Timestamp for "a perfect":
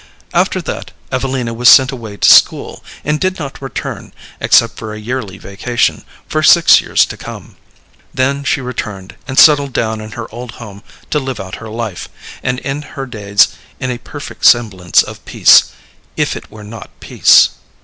13.91-14.43